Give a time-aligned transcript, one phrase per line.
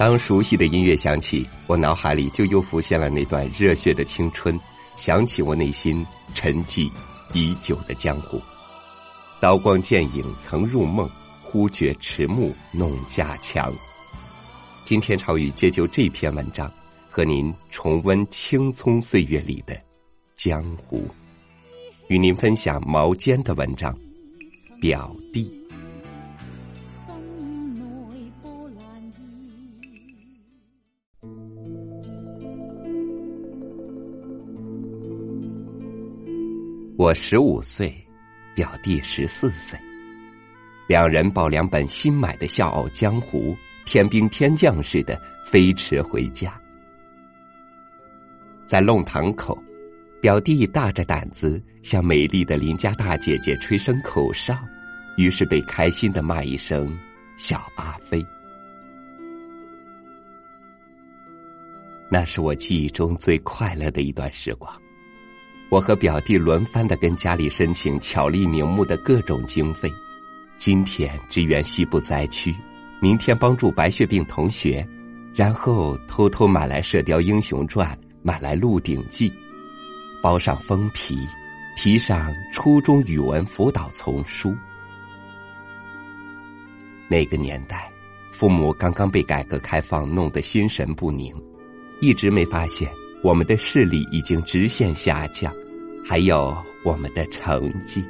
[0.00, 4.58] 当熟悉的音乐响起，我脑海里就又浮现了那段热血的青春，
[4.96, 6.90] 想起我内心沉寂
[7.34, 8.40] 已久的江湖。
[9.40, 11.06] 刀光剑影曾入梦，
[11.42, 13.70] 忽觉迟暮弄家强。
[14.84, 16.72] 今天朝雨借就这篇文章，
[17.10, 19.78] 和您重温青葱岁月里的
[20.34, 21.06] 江湖，
[22.08, 23.94] 与您分享毛尖的文章
[24.80, 25.44] 《表弟》。
[37.00, 37.90] 我十五岁，
[38.54, 39.80] 表弟十四岁，
[40.86, 43.54] 两人抱两本新买的《笑傲江湖》，
[43.86, 46.60] 天兵天将似的飞驰回家。
[48.66, 49.58] 在弄堂口，
[50.20, 54.54] 表弟大着胆子向美丽的邻家大姐姐吹声口哨，
[55.16, 56.94] 于是被开心的骂一声
[57.38, 58.22] “小阿飞”。
[62.12, 64.70] 那是我记忆中最快乐的一段时光。
[65.70, 69.88] 我和表弟轮番的跟家里申请巧立名目的各种经费，
[70.58, 72.52] 今天支援西部灾区，
[73.00, 74.84] 明天帮助白血病同学，
[75.32, 79.30] 然后偷偷买来《射雕英雄传》，买来《鹿鼎记》，
[80.20, 81.16] 包上封皮，
[81.76, 84.52] 题上初中语文辅导丛书。
[87.08, 87.88] 那个年代，
[88.32, 91.32] 父母刚刚被改革开放弄得心神不宁，
[92.00, 92.90] 一直没发现。
[93.22, 95.54] 我们的视力已经直线下降，
[96.02, 98.02] 还有我们的成绩。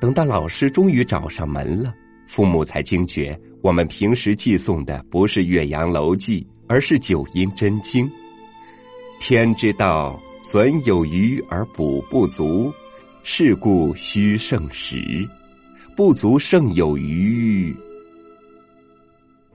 [0.00, 1.94] 等到老师终于找上门了，
[2.26, 8.06] 父母才惊觉，我们平时寄送的不是《岳阳楼记》，而是《九阴真经》。
[9.18, 12.72] 天之道，损有余而补不足，
[13.22, 15.28] 是故虚胜实，
[15.94, 17.76] 不足胜有余。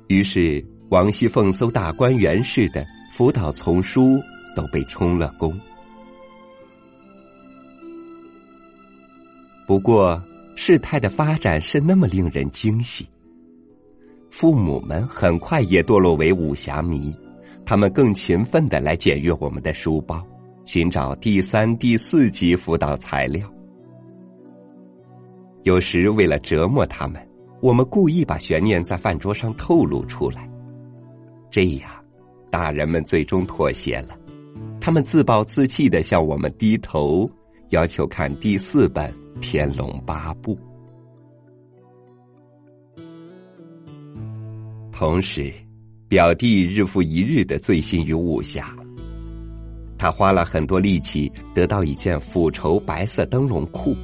[0.05, 0.63] 于是。
[0.90, 4.19] 王熙凤搜大观园似的辅导丛书
[4.56, 5.57] 都被充了公。
[9.68, 10.22] 不过
[10.56, 13.07] 事态的发展是那么令人惊喜。
[14.29, 17.17] 父母们很快也堕落为武侠迷，
[17.66, 20.23] 他们更勤奋的来检阅我们的书包，
[20.66, 23.50] 寻找第三、第四级辅导材料。
[25.63, 27.19] 有时为了折磨他们，
[27.59, 30.47] 我们故意把悬念在饭桌上透露出来。
[31.55, 31.89] 这样，
[32.51, 34.19] 大人们最终妥协了。
[34.81, 37.31] 他们自暴自弃的向我们低头，
[37.69, 40.59] 要求看第四本《天龙八部》。
[44.91, 45.49] 同时，
[46.09, 48.75] 表弟日复一日的醉心于武侠。
[49.97, 53.95] 他花了很多力气得到一件复绸白色灯笼裤。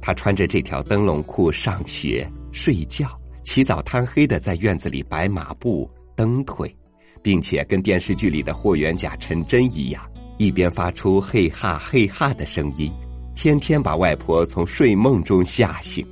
[0.00, 3.06] 他穿着这条灯笼裤上学、睡觉、
[3.42, 5.86] 起早贪黑的在院子里摆马步。
[6.16, 6.74] 蹬腿，
[7.22, 10.02] 并且跟电视剧里的霍元甲陈真一样，
[10.38, 12.92] 一边发出嘿哈嘿哈的声音，
[13.34, 16.06] 天天把外婆从睡梦中吓醒。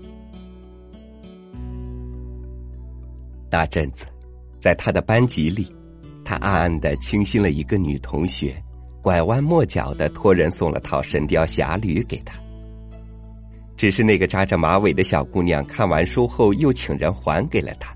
[3.51, 4.07] 那阵子，
[4.59, 5.75] 在他的班级里，
[6.25, 8.55] 他暗暗的倾心了一个女同学，
[9.03, 12.35] 拐弯抹角的托人送了套《神雕侠侣》给他。
[13.77, 17.95] 只是那个扎着马尾的小姑娘看完书后，又请人还给了他。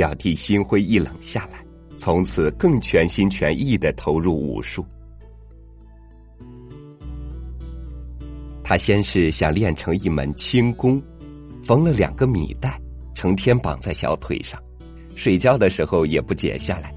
[0.00, 1.62] 表弟心灰意冷下来，
[1.98, 4.82] 从此更全心全意的投入武术。
[8.64, 11.02] 他先是想练成一门轻功，
[11.62, 12.80] 缝了两个米袋，
[13.14, 14.58] 成天绑在小腿上，
[15.14, 16.94] 睡觉的时候也不解下来。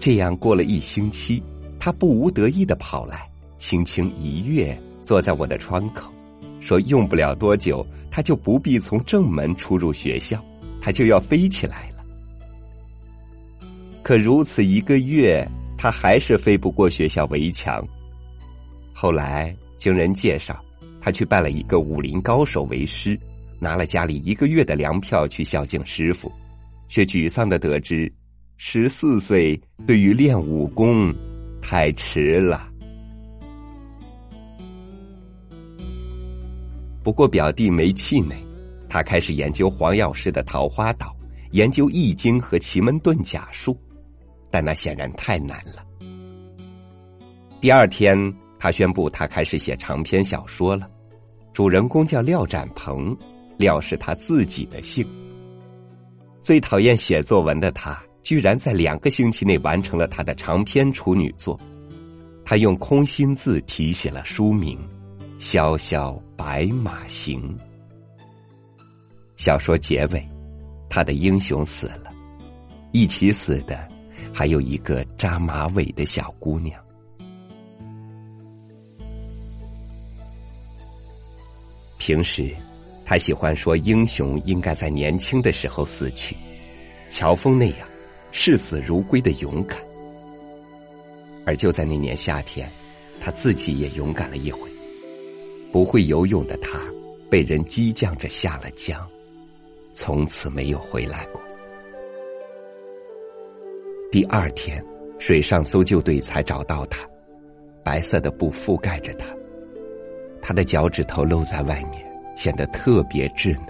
[0.00, 1.40] 这样过了一星期，
[1.78, 6.12] 他不无得意的跑来，轻轻一跃，坐在我的窗口，
[6.58, 10.44] 说：“用不了多久，他就不必从正门出入学校。”
[10.84, 12.04] 他就要飞起来了，
[14.02, 15.48] 可如此一个月，
[15.78, 17.86] 他还是飞不过学校围墙。
[18.92, 20.60] 后来经人介绍，
[21.00, 23.16] 他去拜了一个武林高手为师，
[23.60, 26.30] 拿了家里一个月的粮票去孝敬师傅，
[26.88, 28.12] 却沮丧的得知，
[28.56, 31.14] 十四岁对于练武功
[31.60, 32.68] 太迟了。
[37.04, 38.36] 不过表弟没气馁。
[38.92, 41.16] 他开始研究黄药师的桃花岛，
[41.52, 43.74] 研究易经和奇门遁甲术，
[44.50, 45.82] 但那显然太难了。
[47.58, 48.14] 第二天，
[48.58, 50.86] 他宣布他开始写长篇小说了，
[51.54, 53.16] 主人公叫廖展鹏，
[53.56, 55.08] 廖是他自己的姓。
[56.42, 61.58] 最讨厌写作文的他，居然在两个星期内完成了他的长篇处女作。
[62.44, 64.78] 他用空心字题写了书名
[65.38, 67.40] 《萧萧白马行》。
[69.44, 70.24] 小说结尾，
[70.88, 72.12] 他的英雄死了，
[72.92, 73.88] 一起死的
[74.32, 76.80] 还有一个扎马尾的小姑娘。
[81.98, 82.54] 平时，
[83.04, 86.36] 他喜欢说英雄应该在年轻的时候死去，
[87.10, 87.78] 乔峰那样
[88.30, 89.76] 视死如归的勇敢。
[91.44, 92.70] 而就在那年夏天，
[93.20, 94.70] 他自己也勇敢了一回。
[95.72, 96.80] 不会游泳的他，
[97.28, 99.04] 被人激将着下了江。
[99.92, 101.40] 从此没有回来过。
[104.10, 104.84] 第二天，
[105.18, 107.08] 水上搜救队才找到他，
[107.82, 109.26] 白色的布覆盖着他，
[110.40, 112.04] 他的脚趾头露在外面，
[112.36, 113.68] 显得特别稚嫩。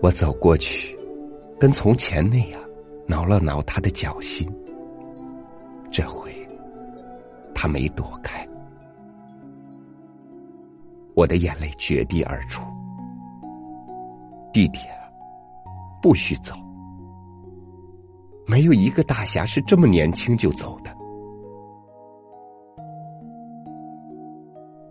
[0.00, 0.98] 我走过去，
[1.58, 2.60] 跟从前那样，
[3.06, 4.50] 挠了挠他的脚心。
[5.90, 6.30] 这回，
[7.54, 8.46] 他没躲开。
[11.14, 12.62] 我的眼泪决堤而出，
[14.52, 14.78] 弟弟，
[16.00, 16.54] 不许走！
[18.46, 20.90] 没有一个大侠是这么年轻就走的。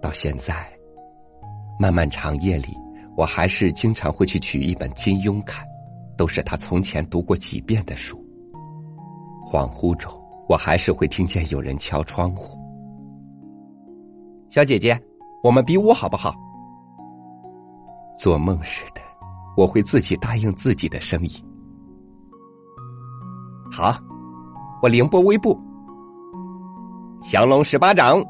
[0.01, 0.67] 到现在，
[1.79, 2.77] 漫漫长夜里，
[3.17, 5.65] 我还是经常会去取一本金庸看，
[6.15, 8.23] 都是他从前读过几遍的书。
[9.43, 10.11] 恍惚中，
[10.47, 12.57] 我还是会听见有人敲窗户，
[14.49, 14.99] 小姐姐。
[15.43, 16.35] 我们比武好不好？
[18.15, 19.01] 做梦似的，
[19.57, 21.31] 我会自己答应自己的声音。
[23.71, 23.97] 好，
[24.83, 25.59] 我凌波微步，
[27.23, 28.23] 降龙十八掌，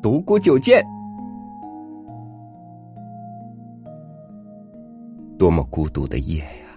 [0.00, 0.84] 独孤九剑。
[5.36, 6.68] 多么孤独的夜呀！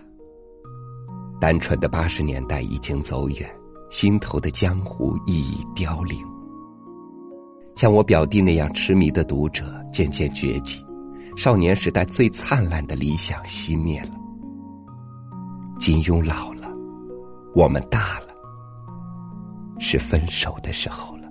[1.40, 3.48] 单纯的八十年代已经走远，
[3.92, 6.34] 心头的江湖亦已凋零。
[7.75, 10.83] 像我表弟那样痴迷的读者渐渐绝迹，
[11.36, 14.12] 少年时代最灿烂的理想熄灭了。
[15.77, 16.69] 金庸老了，
[17.54, 18.27] 我们大了，
[19.77, 21.27] 是分手的时候了。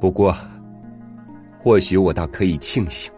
[0.00, 0.34] 不过，
[1.62, 3.12] 或许我倒可以庆幸，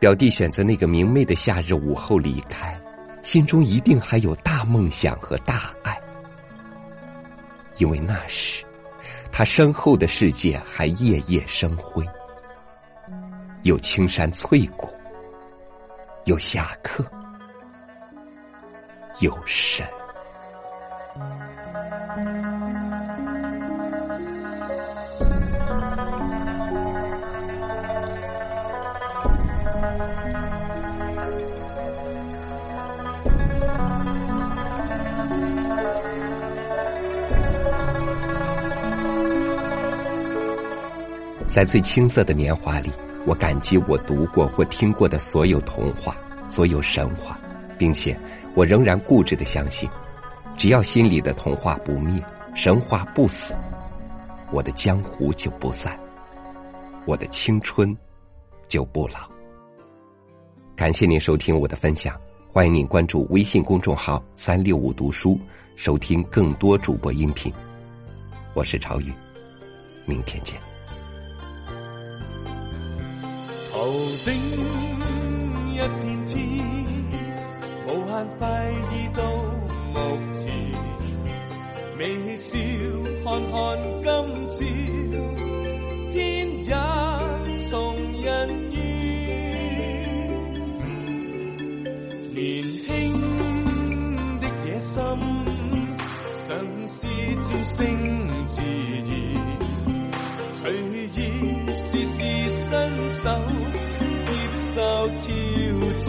[0.00, 2.76] 表弟选择那个明媚的夏日午后离开，
[3.22, 5.96] 心中一定还有大梦想和大爱。
[7.78, 8.64] 因为那时，
[9.30, 12.06] 他身后的世界还夜夜生辉，
[13.62, 14.88] 有青山翠谷，
[16.24, 17.04] 有侠客，
[19.20, 19.86] 有神。
[41.52, 42.90] 在最青涩的年华里，
[43.26, 46.16] 我感激我读过或听过的所有童话、
[46.48, 47.38] 所有神话，
[47.76, 48.18] 并且
[48.54, 49.86] 我仍然固执的相信，
[50.56, 53.54] 只要心里的童话不灭，神话不死，
[54.50, 55.94] 我的江湖就不散，
[57.04, 57.94] 我的青春
[58.66, 59.28] 就不老。
[60.74, 62.18] 感谢您收听我的分享，
[62.50, 65.38] 欢迎您关注微信公众号“三六五读书”，
[65.76, 67.52] 收听更多主播音频。
[68.54, 69.12] 我是朝雨，
[70.06, 70.71] 明天见。
[73.82, 73.88] 头
[74.24, 74.32] 顶
[75.72, 76.38] 一片天，
[77.84, 78.40] 无限快
[78.92, 79.20] 意到
[79.92, 79.98] 目
[80.30, 80.40] 前，
[81.98, 82.00] 微
[82.36, 82.48] 笑
[83.24, 84.06] 看看
[84.46, 84.60] 今
[85.10, 85.18] 朝，
[86.12, 86.14] 天
[86.62, 86.70] 也
[87.64, 87.74] 从
[88.22, 88.30] 人
[88.70, 88.78] 愿。
[92.30, 92.38] 年
[92.86, 92.88] 轻
[94.38, 94.94] 的野心，
[96.34, 96.46] 尝
[96.88, 96.94] 试
[97.34, 97.74] 战胜
[98.46, 99.10] 自然。
[100.52, 101.18] 随意
[101.72, 102.22] 试试
[102.70, 102.70] 伸
[103.16, 103.20] 手，
[105.08, 105.26] 挑
[105.96, 106.04] 战。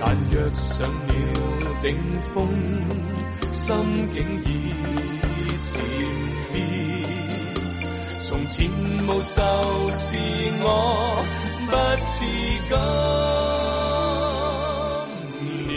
[0.00, 1.88] 但若上了顶
[2.32, 2.36] 峰，
[3.52, 3.64] 心
[4.14, 4.48] 境已
[5.66, 5.72] 渐
[6.52, 6.54] 变。
[8.20, 8.56] 从前
[9.06, 10.06] 无愁是
[10.62, 10.66] 我
[11.66, 11.72] 不
[12.06, 12.14] 似
[15.38, 15.70] 今年，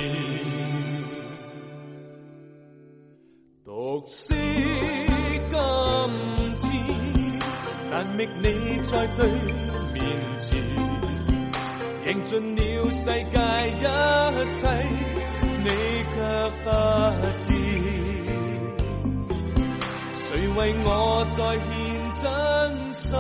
[3.65, 3.67] 独
[4.05, 4.33] 识。
[8.15, 9.23] 觅你在对，
[12.23, 13.81] 尽了世界一
[14.53, 14.61] 切，
[15.63, 15.67] 你
[16.09, 16.15] 却
[16.63, 16.67] 不
[17.47, 17.51] 见。
[20.15, 20.25] 谁
[20.55, 20.87] 为我
[21.29, 21.71] 再献
[22.21, 22.23] 真
[22.93, 23.11] 心？